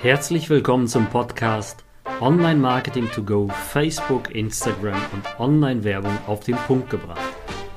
[0.00, 1.84] Herzlich willkommen zum Podcast
[2.20, 7.34] Online Marketing to Go, Facebook, Instagram und Online-Werbung auf den Punkt gebracht.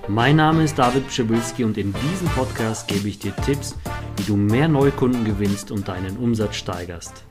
[0.08, 3.76] Mein Name ist David Pschibilski und in diesem Podcast gebe ich dir Tipps,
[4.18, 7.26] wie du mehr Neukunden gewinnst und deinen Umsatz steigerst.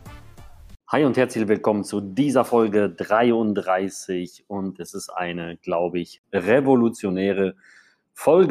[0.88, 7.54] Hi und herzlich willkommen zu dieser Folge 33 und es ist eine, glaube ich, revolutionäre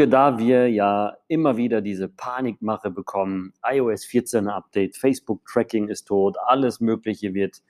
[0.07, 3.53] da wir ja immer wieder diese Panikmache bekommen.
[3.63, 7.61] iOS 14 Update, Facebook Tracking ist tot, alles Mögliche wird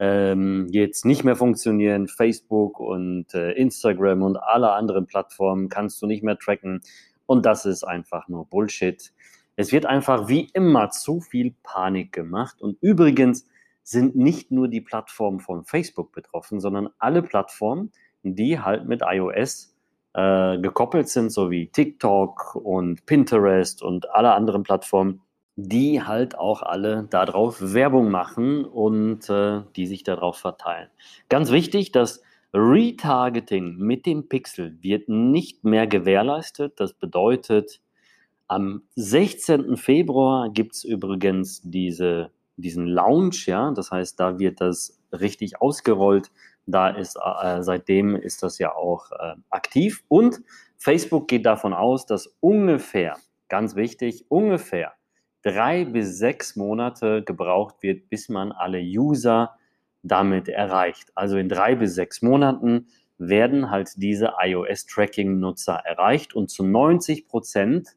[0.00, 2.08] ähm, jetzt nicht mehr funktionieren.
[2.08, 6.80] Facebook und äh, Instagram und alle anderen Plattformen kannst du nicht mehr tracken.
[7.26, 9.12] Und das ist einfach nur Bullshit.
[9.54, 12.60] Es wird einfach wie immer zu viel Panik gemacht.
[12.60, 13.46] Und übrigens
[13.84, 17.92] sind nicht nur die Plattformen von Facebook betroffen, sondern alle Plattformen,
[18.24, 19.75] die halt mit iOS
[20.16, 25.20] äh, gekoppelt sind, so wie TikTok und Pinterest und alle anderen Plattformen,
[25.56, 30.88] die halt auch alle darauf Werbung machen und äh, die sich darauf verteilen.
[31.28, 32.22] Ganz wichtig, das
[32.54, 36.80] Retargeting mit dem Pixel wird nicht mehr gewährleistet.
[36.80, 37.82] Das bedeutet,
[38.48, 39.76] am 16.
[39.76, 46.30] Februar gibt es übrigens diese, diesen Launch, ja, das heißt, da wird das richtig ausgerollt
[46.66, 50.40] da ist äh, seitdem ist das ja auch äh, aktiv und
[50.76, 53.16] Facebook geht davon aus, dass ungefähr,
[53.48, 54.92] ganz wichtig, ungefähr
[55.42, 59.56] drei bis sechs Monate gebraucht wird, bis man alle User
[60.02, 61.12] damit erreicht.
[61.14, 67.96] Also in drei bis sechs Monaten werden halt diese iOS-Tracking-Nutzer erreicht und zu 90 Prozent,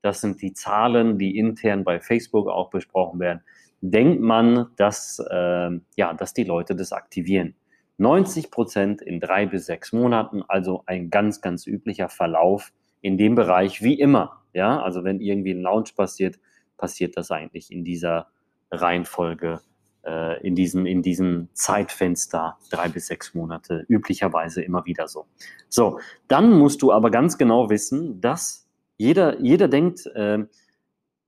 [0.00, 3.42] das sind die Zahlen, die intern bei Facebook auch besprochen werden,
[3.80, 7.54] denkt man, dass, äh, ja, dass die Leute das aktivieren.
[7.98, 13.34] 90 Prozent in drei bis sechs Monaten, also ein ganz, ganz üblicher Verlauf in dem
[13.34, 14.42] Bereich, wie immer.
[14.52, 16.38] Ja, also wenn irgendwie ein Launch passiert,
[16.76, 18.28] passiert das eigentlich in dieser
[18.70, 19.60] Reihenfolge,
[20.04, 25.26] äh, in, diesem, in diesem Zeitfenster, drei bis sechs Monate, üblicherweise immer wieder so.
[25.68, 28.66] So, dann musst du aber ganz genau wissen, dass
[28.98, 30.44] jeder, jeder denkt, äh,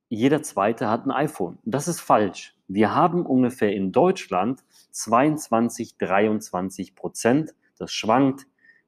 [0.08, 1.58] jeder Zweite hat ein iPhone.
[1.64, 2.56] Das ist falsch.
[2.66, 4.60] Wir haben ungefähr in Deutschland
[4.90, 7.54] 22, 23 Prozent.
[7.78, 8.46] Das schwankt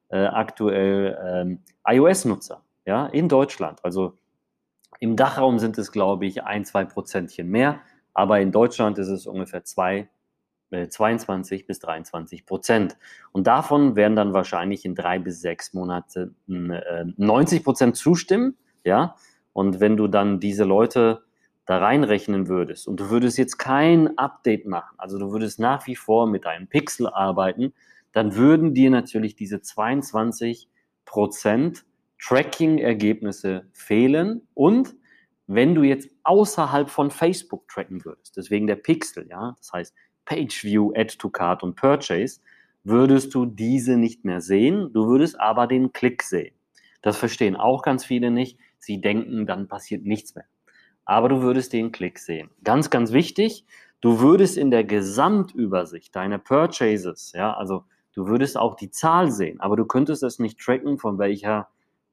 [0.09, 3.83] äh, aktuell ähm, iOS-Nutzer ja, in Deutschland.
[3.83, 4.17] Also
[4.99, 7.81] im Dachraum sind es, glaube ich, ein, zwei Prozentchen mehr,
[8.13, 10.09] aber in Deutschland ist es ungefähr zwei,
[10.69, 12.97] äh, 22 bis 23 Prozent.
[13.31, 18.57] Und davon werden dann wahrscheinlich in drei bis sechs Monaten äh, 90 Prozent zustimmen.
[18.83, 19.15] Ja?
[19.53, 21.23] Und wenn du dann diese Leute
[21.65, 25.95] da reinrechnen würdest und du würdest jetzt kein Update machen, also du würdest nach wie
[25.95, 27.73] vor mit einem Pixel arbeiten,
[28.11, 30.67] dann würden dir natürlich diese 22%
[32.19, 34.95] Tracking-Ergebnisse fehlen und
[35.47, 39.95] wenn du jetzt außerhalb von Facebook tracken würdest, deswegen der Pixel, ja, das heißt
[40.25, 42.39] Page View, Add to Card und Purchase,
[42.83, 46.55] würdest du diese nicht mehr sehen, du würdest aber den Klick sehen.
[47.01, 48.57] Das verstehen auch ganz viele nicht.
[48.77, 50.45] Sie denken, dann passiert nichts mehr
[51.05, 52.49] aber du würdest den Klick sehen.
[52.63, 53.65] Ganz, ganz wichtig,
[54.01, 59.59] du würdest in der Gesamtübersicht deiner Purchases, ja, also du würdest auch die Zahl sehen,
[59.59, 61.69] aber du könntest es nicht tracken, von welcher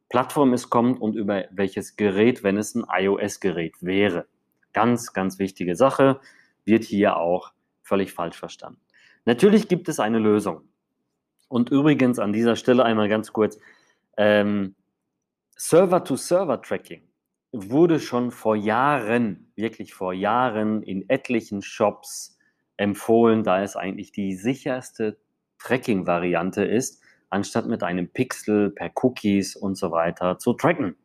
[0.08, 4.26] Plattform es kommt und über welches Gerät, wenn es ein iOS-Gerät wäre.
[4.72, 6.20] Ganz, ganz wichtige Sache,
[6.64, 8.80] wird hier auch völlig falsch verstanden.
[9.24, 10.62] Natürlich gibt es eine Lösung.
[11.48, 13.58] Und übrigens an dieser Stelle einmal ganz kurz,
[14.16, 14.74] ähm,
[15.56, 17.07] Server-to-Server-Tracking
[17.52, 22.38] wurde schon vor Jahren, wirklich vor Jahren in etlichen Shops
[22.76, 25.18] empfohlen, da es eigentlich die sicherste
[25.58, 30.96] Tracking-Variante ist, anstatt mit einem Pixel per Cookies und so weiter zu tracken.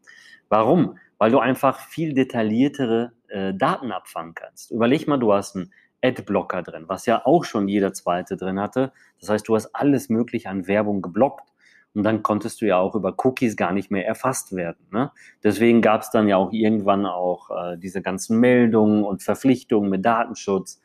[0.49, 0.97] Warum?
[1.17, 4.71] Weil du einfach viel detailliertere äh, Daten abfangen kannst.
[4.71, 8.91] Überleg mal, du hast einen Adblocker drin, was ja auch schon jeder zweite drin hatte.
[9.19, 11.52] Das heißt, du hast alles mögliche an Werbung geblockt.
[11.95, 14.87] Und dann konntest du ja auch über Cookies gar nicht mehr erfasst werden.
[14.91, 15.11] Ne?
[15.43, 20.03] Deswegen gab es dann ja auch irgendwann auch äh, diese ganzen Meldungen und Verpflichtungen mit
[20.03, 20.81] Datenschutz.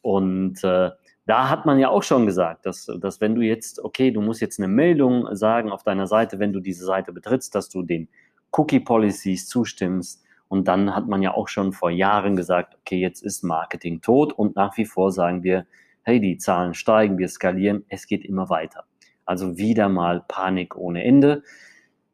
[0.00, 0.90] Und äh,
[1.26, 4.40] da hat man ja auch schon gesagt, dass, dass wenn du jetzt, okay, du musst
[4.40, 8.08] jetzt eine Meldung sagen auf deiner Seite, wenn du diese Seite betrittst, dass du den
[8.50, 10.22] Cookie Policies zustimmst.
[10.48, 14.32] Und dann hat man ja auch schon vor Jahren gesagt, okay, jetzt ist Marketing tot
[14.32, 15.66] und nach wie vor sagen wir,
[16.02, 18.84] hey, die Zahlen steigen, wir skalieren, es geht immer weiter.
[19.32, 21.42] Also wieder mal Panik ohne Ende.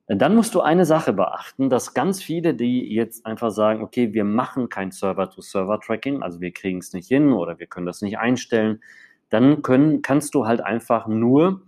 [0.06, 4.22] Dann musst du eine Sache beachten, dass ganz viele, die jetzt einfach sagen, okay, wir
[4.22, 8.80] machen kein Server-to-Server-Tracking, also wir kriegen es nicht hin oder wir können das nicht einstellen,
[9.30, 11.62] dann können, kannst du halt einfach nur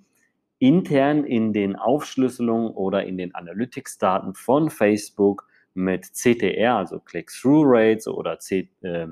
[0.61, 8.39] intern in den Aufschlüsselungen oder in den Analytics-Daten von Facebook mit CTR, also Click-Through-Rates oder
[8.39, 9.09] C, äh,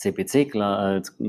[0.00, 0.56] CPC,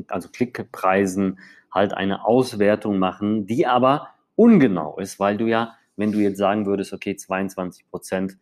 [0.07, 1.39] also Klickpreisen,
[1.71, 6.65] halt eine Auswertung machen, die aber ungenau ist, weil du ja, wenn du jetzt sagen
[6.65, 8.38] würdest, okay, 22 Prozent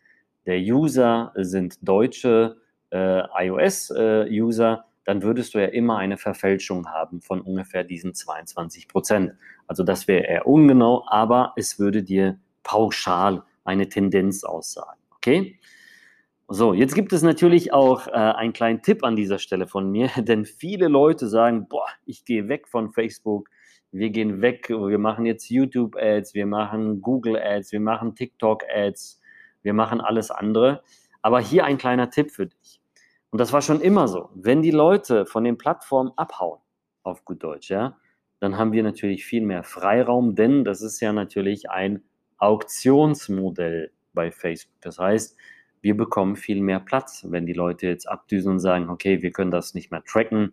[0.45, 2.57] der User sind deutsche
[2.91, 8.87] äh, iOS-User, äh, dann würdest du ja immer eine Verfälschung haben von ungefähr diesen 22
[8.87, 9.33] Prozent.
[9.67, 14.99] Also das wäre eher ungenau, aber es würde dir pauschal eine Tendenz aussagen.
[15.15, 15.59] Okay?
[16.51, 20.09] So, jetzt gibt es natürlich auch äh, einen kleinen Tipp an dieser Stelle von mir,
[20.17, 23.49] denn viele Leute sagen, boah, ich gehe weg von Facebook,
[23.91, 29.21] wir gehen weg, wir machen jetzt YouTube-Ads, wir machen Google-Ads, wir machen TikTok-Ads,
[29.61, 30.81] wir machen alles andere.
[31.21, 32.81] Aber hier ein kleiner Tipp für dich.
[33.29, 34.29] Und das war schon immer so.
[34.33, 36.59] Wenn die Leute von den Plattformen abhauen,
[37.03, 37.95] auf gut Deutsch, ja,
[38.39, 42.03] dann haben wir natürlich viel mehr Freiraum, denn das ist ja natürlich ein
[42.37, 44.81] Auktionsmodell bei Facebook.
[44.81, 45.37] Das heißt,
[45.81, 47.25] wir bekommen viel mehr Platz.
[47.29, 50.51] Wenn die Leute jetzt abdüsen und sagen, okay, wir können das nicht mehr tracken,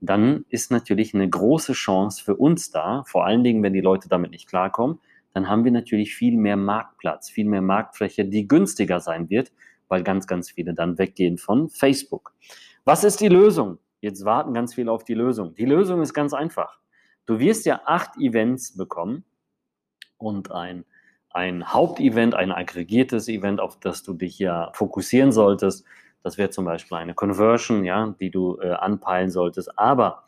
[0.00, 4.08] dann ist natürlich eine große Chance für uns da, vor allen Dingen, wenn die Leute
[4.08, 4.98] damit nicht klarkommen,
[5.32, 9.52] dann haben wir natürlich viel mehr Marktplatz, viel mehr Marktfläche, die günstiger sein wird,
[9.88, 12.34] weil ganz, ganz viele dann weggehen von Facebook.
[12.84, 13.78] Was ist die Lösung?
[14.00, 15.54] Jetzt warten ganz viele auf die Lösung.
[15.54, 16.80] Die Lösung ist ganz einfach.
[17.24, 19.24] Du wirst ja acht Events bekommen
[20.18, 20.84] und ein,
[21.34, 25.84] ein Hauptevent, ein aggregiertes Event, auf das du dich ja fokussieren solltest.
[26.22, 29.78] Das wäre zum Beispiel eine Conversion, ja, die du äh, anpeilen solltest.
[29.78, 30.24] Aber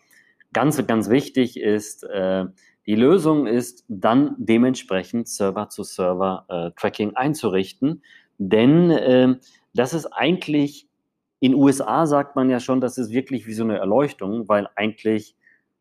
[0.53, 2.47] ganz, ganz wichtig ist, äh,
[2.87, 8.03] die Lösung ist dann dementsprechend Server-zu-Server-Tracking äh, einzurichten,
[8.39, 9.37] denn äh,
[9.75, 10.89] das ist eigentlich,
[11.41, 15.37] in USA sagt man ja schon, das ist wirklich wie so eine Erleuchtung, weil eigentlich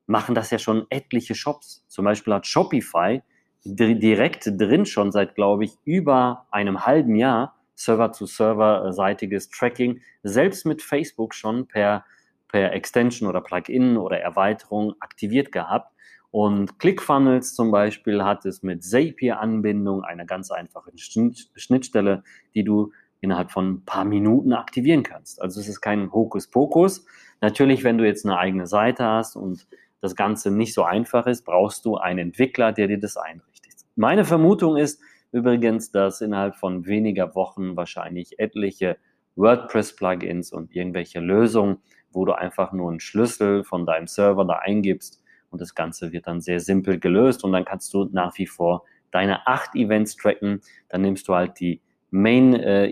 [0.05, 1.85] machen das ja schon etliche Shops.
[1.87, 3.21] Zum Beispiel hat Shopify
[3.65, 11.33] direkt drin schon seit, glaube ich, über einem halben Jahr Server-zu-Server-seitiges Tracking, selbst mit Facebook
[11.33, 12.06] schon per,
[12.48, 15.92] per Extension oder Plugin oder Erweiterung aktiviert gehabt.
[16.30, 22.24] Und ClickFunnels zum Beispiel hat es mit Zapier-Anbindung, einer ganz einfachen Schnittstelle,
[22.56, 25.42] die du innerhalb von ein paar Minuten aktivieren kannst.
[25.42, 27.06] Also es ist kein Hokuspokus.
[27.39, 29.68] Natürlich, wenn du jetzt eine eigene Seite hast und
[30.01, 33.52] das Ganze nicht so einfach ist, brauchst du einen Entwickler, der dir das einrichtet.
[33.95, 35.01] Meine Vermutung ist
[35.31, 38.98] übrigens, dass innerhalb von weniger Wochen wahrscheinlich etliche
[39.36, 41.78] WordPress-Plugins und irgendwelche Lösungen,
[42.12, 45.24] wo du einfach nur einen Schlüssel von deinem Server da eingibst,
[45.54, 48.84] und das Ganze wird dann sehr simpel gelöst und dann kannst du nach wie vor
[49.12, 50.62] deine acht Events tracken.
[50.90, 51.80] Dann nimmst du halt die
[52.10, 52.92] Main äh,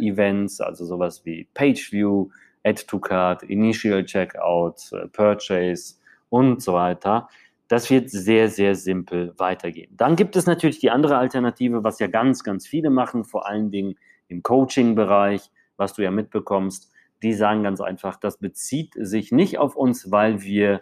[0.60, 2.30] also sowas wie Page View,
[2.64, 5.96] Add to Card, Initial Checkout, äh, Purchase
[6.30, 7.28] und so weiter.
[7.72, 9.96] Das wird sehr, sehr simpel weitergehen.
[9.96, 13.72] Dann gibt es natürlich die andere Alternative, was ja ganz, ganz viele machen, vor allen
[13.72, 13.96] Dingen
[14.28, 16.92] im Coaching-Bereich, was du ja mitbekommst.
[17.24, 20.82] Die sagen ganz einfach, das bezieht sich nicht auf uns, weil wir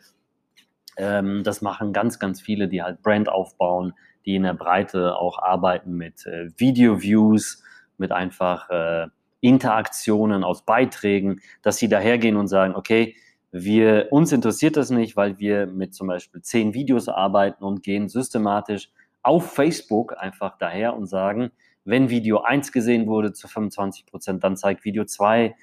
[0.97, 3.93] ähm, das machen ganz, ganz viele, die halt Brand aufbauen,
[4.25, 7.61] die in der Breite auch arbeiten mit äh, Video-Views,
[7.99, 9.09] mit einfach äh,
[9.41, 13.15] Interaktionen aus Beiträgen, dass sie dahergehen und sagen, okay,
[13.51, 18.07] wir, uns interessiert das nicht, weil wir mit zum Beispiel zehn Videos arbeiten und gehen
[18.07, 18.91] systematisch
[19.23, 21.51] auf Facebook einfach daher und sagen,
[21.83, 25.55] wenn Video 1 gesehen wurde zu 25 Prozent, dann zeigt Video 2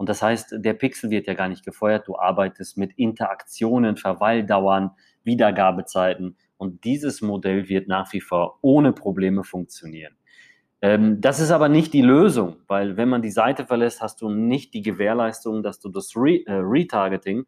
[0.00, 2.08] und das heißt, der Pixel wird ja gar nicht gefeuert.
[2.08, 4.92] Du arbeitest mit Interaktionen, Verweildauern,
[5.24, 6.38] Wiedergabezeiten.
[6.56, 10.14] Und dieses Modell wird nach wie vor ohne Probleme funktionieren.
[10.82, 14.30] Ähm, das ist aber nicht die Lösung, weil wenn man die Seite verlässt, hast du
[14.30, 17.44] nicht die Gewährleistung, dass du das Re äh, Retargeting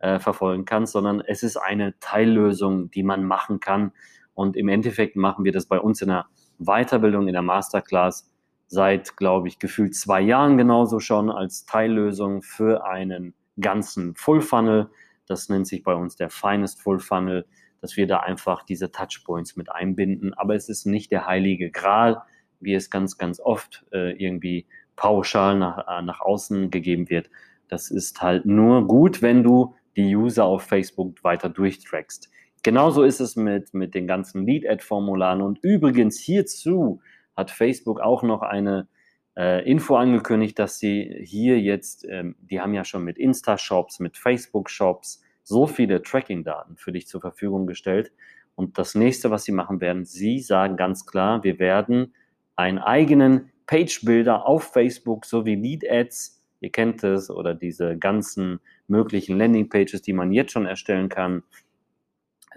[0.00, 3.92] äh, verfolgen kannst, sondern es ist eine Teillösung, die man machen kann.
[4.34, 6.26] Und im Endeffekt machen wir das bei uns in der
[6.58, 8.28] Weiterbildung, in der Masterclass
[8.66, 14.88] seit, glaube ich, gefühlt zwei Jahren genauso schon als Teillösung für einen ganzen Full Funnel.
[15.26, 17.46] Das nennt sich bei uns der Finest Full Funnel,
[17.80, 20.32] dass wir da einfach diese Touchpoints mit einbinden.
[20.34, 22.22] Aber es ist nicht der heilige Gral,
[22.62, 24.66] wie es ganz, ganz oft äh, irgendwie
[24.96, 27.30] pauschal nach, äh, nach außen gegeben wird.
[27.68, 32.30] Das ist halt nur gut, wenn du die User auf Facebook weiter durchtrackst.
[32.62, 35.42] Genauso ist es mit, mit den ganzen Lead-Ad-Formularen.
[35.42, 37.00] Und übrigens hierzu
[37.36, 38.88] hat Facebook auch noch eine
[39.36, 44.16] äh, Info angekündigt, dass sie hier jetzt, ähm, die haben ja schon mit Insta-Shops, mit
[44.16, 48.12] Facebook-Shops so viele Tracking-Daten für dich zur Verfügung gestellt.
[48.54, 52.14] Und das nächste, was sie machen werden, sie sagen ganz klar, wir werden
[52.56, 60.02] einen eigenen Page-Builder auf Facebook sowie Lead-Ads, ihr kennt es, oder diese ganzen möglichen Landing-Pages,
[60.02, 61.42] die man jetzt schon erstellen kann,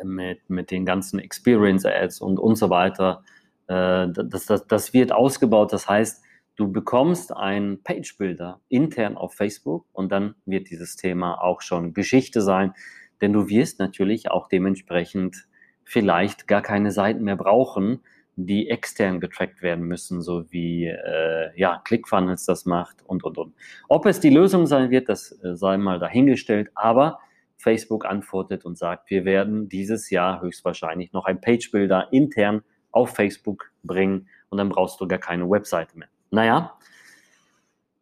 [0.03, 3.23] mit, mit den ganzen Experience-Ads und, und so weiter,
[3.67, 5.71] äh, das, das, das wird ausgebaut.
[5.73, 6.23] Das heißt,
[6.55, 12.41] du bekommst einen Page-Builder intern auf Facebook und dann wird dieses Thema auch schon Geschichte
[12.41, 12.73] sein,
[13.21, 15.47] denn du wirst natürlich auch dementsprechend
[15.83, 18.01] vielleicht gar keine Seiten mehr brauchen,
[18.35, 23.55] die extern getrackt werden müssen, so wie äh, ja, ClickFunnels das macht und und und.
[23.87, 27.19] Ob es die Lösung sein wird, das äh, sei mal dahingestellt, aber
[27.57, 33.15] Facebook antwortet und sagt, wir werden dieses Jahr höchstwahrscheinlich noch ein Page Builder intern auf
[33.15, 36.09] Facebook bringen und dann brauchst du gar keine Webseite mehr.
[36.31, 36.77] Naja,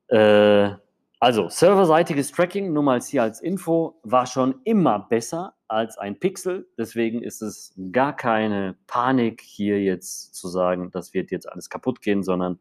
[0.08, 0.72] äh,
[1.24, 6.68] also serverseitiges Tracking, nur mal hier als Info, war schon immer besser als ein Pixel.
[6.78, 12.02] Deswegen ist es gar keine Panik, hier jetzt zu sagen, das wird jetzt alles kaputt
[12.02, 12.60] gehen, sondern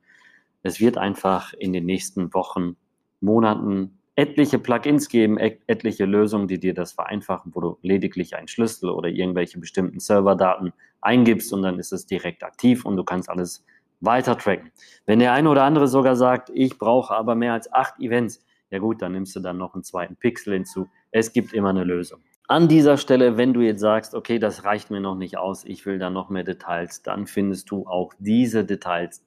[0.62, 2.76] es wird einfach in den nächsten Wochen,
[3.20, 8.90] Monaten etliche Plugins geben, etliche Lösungen, die dir das vereinfachen, wo du lediglich einen Schlüssel
[8.90, 13.64] oder irgendwelche bestimmten Serverdaten eingibst und dann ist es direkt aktiv und du kannst alles
[14.02, 14.70] weiter tracken.
[15.06, 18.78] Wenn der eine oder andere sogar sagt, ich brauche aber mehr als acht Events, ja
[18.78, 20.88] gut, dann nimmst du dann noch einen zweiten Pixel hinzu.
[21.10, 22.20] Es gibt immer eine Lösung.
[22.48, 25.84] An dieser Stelle, wenn du jetzt sagst, okay, das reicht mir noch nicht aus, ich
[25.86, 29.24] will da noch mehr Details, dann findest du auch diese Details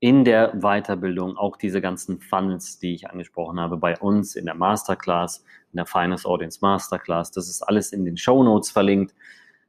[0.00, 4.54] in der Weiterbildung, auch diese ganzen Funnels, die ich angesprochen habe, bei uns in der
[4.54, 7.30] Masterclass, in der Finance Audience Masterclass.
[7.32, 9.14] Das ist alles in den Show Notes verlinkt.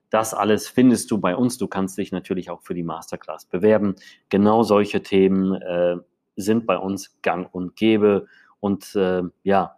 [0.10, 1.58] Das alles findest du bei uns.
[1.58, 3.96] Du kannst dich natürlich auch für die Masterclass bewerben.
[4.30, 5.98] Genau solche Themen äh,
[6.38, 8.28] sind bei uns gang und gäbe.
[8.62, 9.76] Und äh, ja,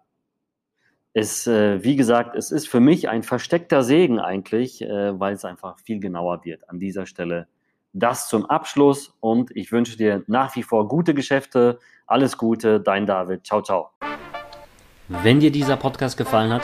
[1.13, 5.45] es, äh, wie gesagt, es ist für mich ein versteckter Segen eigentlich, äh, weil es
[5.45, 7.47] einfach viel genauer wird an dieser Stelle.
[7.93, 11.79] Das zum Abschluss und ich wünsche dir nach wie vor gute Geschäfte.
[12.07, 13.45] Alles Gute, dein David.
[13.45, 13.89] Ciao, ciao.
[15.07, 16.63] Wenn dir dieser Podcast gefallen hat,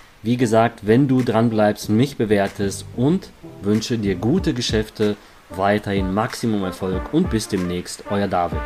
[0.23, 3.29] wie gesagt, wenn du dran bleibst, mich bewertest und
[3.61, 5.15] wünsche dir gute Geschäfte,
[5.49, 8.59] weiterhin Maximum Erfolg und bis demnächst, euer David.